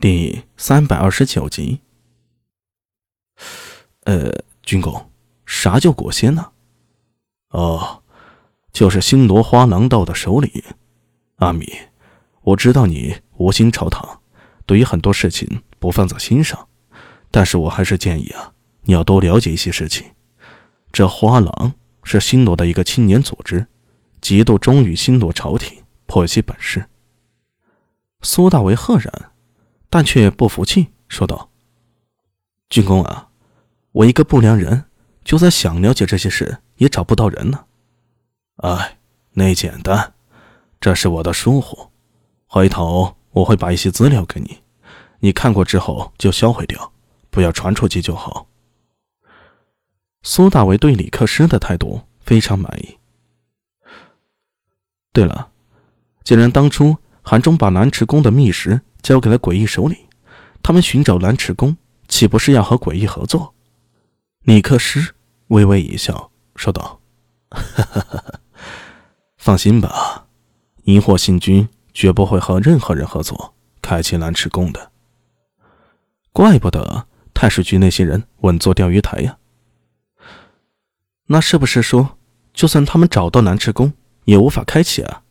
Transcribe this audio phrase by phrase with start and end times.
[0.00, 1.82] 第三百二十九集。
[4.04, 5.10] 呃，军公，
[5.44, 6.52] 啥叫果仙呢？
[7.50, 8.02] 哦，
[8.72, 10.50] 就是星罗花廊道的首领。
[11.36, 11.70] 阿米，
[12.40, 14.22] 我知道你无心朝堂，
[14.64, 16.68] 对于很多事情不放在心上，
[17.30, 18.54] 但是我还是建议啊，
[18.84, 20.14] 你要多了解一些事情。
[20.90, 21.74] 这花廊
[22.04, 23.66] 是星罗的一个青年组织，
[24.22, 26.86] 极度忠于星罗朝廷，颇有些本事。
[28.22, 29.32] 苏大为赫然。
[29.92, 31.50] 但却不服气，说道
[32.70, 33.28] ：“军公啊，
[33.90, 34.84] 我一个不良人，
[35.24, 37.64] 就算想了解这些事，也找不到人呢。
[38.58, 38.98] 哎，
[39.32, 40.14] 那简单，
[40.80, 41.90] 这是我的疏忽。
[42.46, 44.62] 回头我会把一些资料给你，
[45.18, 46.92] 你看过之后就销毁掉，
[47.28, 48.46] 不要传出去就好。”
[50.22, 52.96] 苏大为对李克师的态度非常满意。
[55.12, 55.50] 对了，
[56.22, 58.82] 既然当初韩忠把南池宫的密室。
[59.02, 59.96] 交给了诡异首领，
[60.62, 61.76] 他们寻找蓝池宫，
[62.08, 63.54] 岂不是要和诡异合作？
[64.44, 65.14] 尼克斯
[65.48, 67.00] 微微一笑，说道
[69.36, 70.26] ：“放心吧，
[70.84, 74.90] 荧惑星君绝不会和任何人合作开启蓝池宫的。
[76.32, 79.38] 怪不得太史局那些人稳坐钓鱼台呀。
[81.26, 82.18] 那是不是说，
[82.52, 83.92] 就算他们找到蓝池宫，
[84.24, 85.22] 也无法开启啊？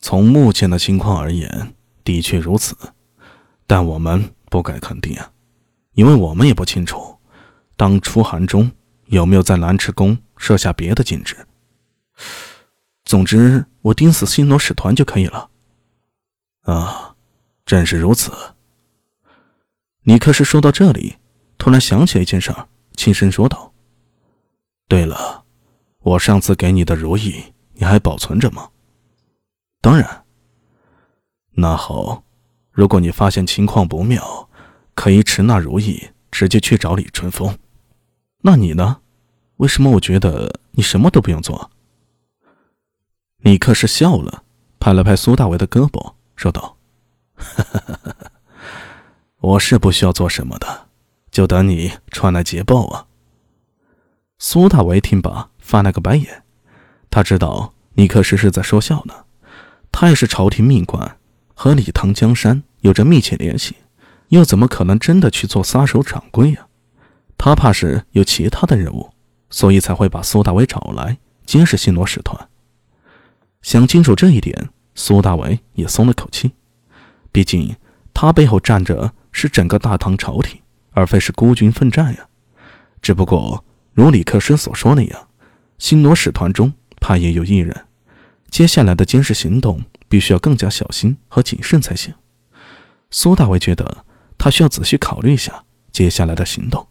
[0.00, 2.76] 从目前的情况而言。”的确如此，
[3.66, 5.32] 但我们不敢肯定啊，
[5.92, 7.18] 因为我们也不清楚
[7.76, 8.70] 当初韩忠
[9.06, 11.36] 有没有在蓝池宫设下别的禁制。
[13.04, 15.50] 总之，我盯死星罗使团就可以了。
[16.62, 17.14] 啊，
[17.64, 18.32] 正是如此。
[20.04, 21.16] 尼克斯说到这里，
[21.58, 22.54] 突然想起一件事，
[22.96, 23.72] 轻声说道
[24.88, 25.44] ：“对了，
[26.00, 28.70] 我上次给你的如意，你还保存着吗
[29.80, 30.18] ？”“当然。”
[31.54, 32.22] 那好，
[32.70, 34.48] 如果你发现情况不妙，
[34.94, 37.58] 可以持那如意直接去找李春风。
[38.42, 38.98] 那你呢？
[39.58, 41.70] 为什么我觉得你什么都不用做？
[43.38, 44.42] 李克是笑了，
[44.80, 46.76] 拍了拍苏大为的胳膊，说道
[49.38, 50.88] ：“我是不需要做什么的，
[51.30, 53.06] 就等你传来捷报啊。”
[54.38, 56.42] 苏大为听罢翻了个白眼，
[57.10, 59.26] 他知道尼克是是在说笑呢，
[59.92, 61.18] 他也是朝廷命官。
[61.62, 63.76] 和李唐江山有着密切联系，
[64.30, 66.66] 又怎么可能真的去做撒手掌柜呀？
[67.38, 69.12] 他怕是有其他的任务，
[69.48, 72.48] 所以才会把苏大伟找来监视新罗使团。
[73.62, 76.50] 想清楚这一点，苏大伟也松了口气。
[77.30, 77.76] 毕竟
[78.12, 82.26] 他背后站着是整个大唐朝廷，而非是孤军奋战呀。
[83.00, 85.28] 只不过如李克师所说那样，
[85.78, 87.84] 新罗使团中怕也有一人，
[88.52, 89.82] 接下来的监视行动。
[90.12, 92.12] 必须要更加小心和谨慎才行。
[93.10, 94.04] 苏大为觉得
[94.36, 96.86] 他需要仔细考虑一下接下来的行动。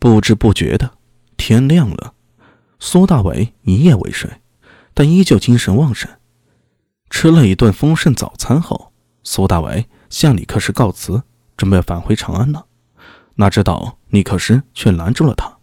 [0.00, 0.94] 不知不觉的，
[1.36, 2.14] 天亮了。
[2.80, 4.28] 苏大为一夜未睡，
[4.92, 6.10] 但依旧精神旺盛。
[7.10, 11.22] 吃了一顿丰盛早餐后，苏大为向李克石告辞，
[11.56, 12.66] 准备返回长安了。
[13.36, 15.58] 哪知道李克石却拦住了他，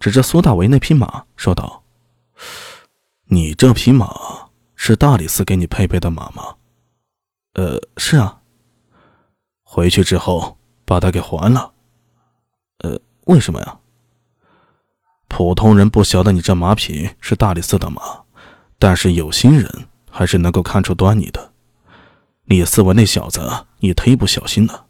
[0.00, 1.84] 指着苏大为那匹马说道
[3.32, 4.14] ：“你这匹马。”
[4.84, 6.56] 是大理寺给你配备的马吗？
[7.52, 8.40] 呃，是啊。
[9.62, 11.72] 回去之后把它给还了。
[12.78, 13.78] 呃，为什么呀？
[15.28, 18.02] 普通人不晓得你这马匹是大理寺的马，
[18.76, 21.52] 但是有心人还是能够看出端倪的。
[22.46, 24.86] 李思文那小子你忒不小心了，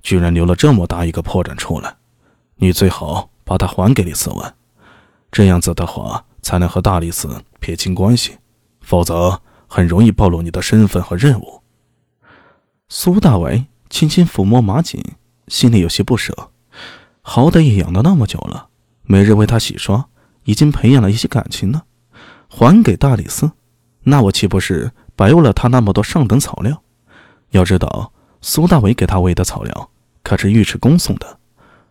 [0.00, 1.96] 居然留了这么大一个破绽出来。
[2.54, 4.54] 你最好把它还给李思文，
[5.32, 8.36] 这样子的话才能和大理寺撇清关系。
[8.80, 11.62] 否则很容易暴露你的身份和任务。
[12.90, 15.02] 苏大为轻轻抚摸马锦，
[15.48, 16.50] 心里有些不舍。
[17.22, 18.68] 好歹也养了那么久了，
[19.04, 20.06] 每日为他洗刷，
[20.44, 21.86] 已经培养了一些感情了。
[22.46, 23.52] 还给大理寺，
[24.02, 26.82] 那我岂不是白喂了他那么多上等草料？
[27.52, 28.12] 要知道，
[28.42, 29.90] 苏大为给他喂的草料
[30.22, 31.38] 可是尉迟恭送的，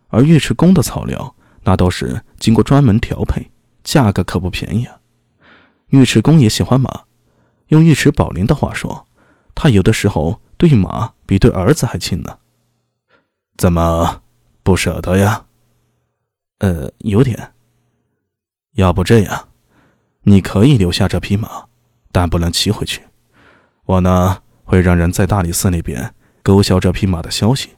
[0.10, 3.50] 而尉迟恭的草料那都是经过专门调配，
[3.84, 5.00] 价格可不便宜啊。
[5.90, 7.04] 尉迟恭也喜欢马，
[7.68, 9.08] 用尉迟宝林的话说，
[9.54, 12.40] 他有的时候对马比对儿子还亲呢。
[13.58, 14.24] 怎么
[14.64, 15.46] 不舍得呀？
[16.60, 17.54] 呃，有点。
[18.74, 19.50] 要不这样，
[20.24, 21.68] 你可以留下这匹马，
[22.12, 23.04] 但不能骑回去。
[23.86, 27.70] 我呢，会让人在大理寺那边勾销这匹马的消息。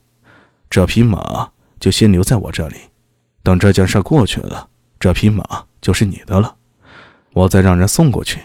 [0.70, 2.78] 这匹马就先留在我这里，
[3.44, 6.58] 等这件事过去了，这匹马就是你的了。
[7.34, 8.40] 我再让人送过去，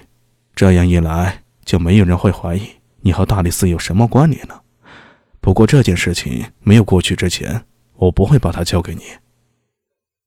[0.55, 2.69] 这样一来就没有人会怀疑
[3.01, 4.63] 你和大理寺有什么关联了。
[5.41, 7.65] 不过这件事情没有过去之前，
[7.95, 9.05] 我不会把它交给你。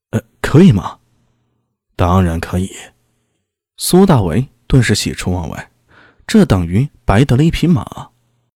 [0.10, 0.98] 呃，可以吗？
[1.96, 2.72] 当然可以。
[3.78, 5.70] 苏大为顿时喜出望外，
[6.26, 8.10] 这等于白得了一匹马。